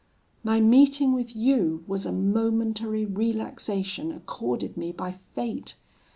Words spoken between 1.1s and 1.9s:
with you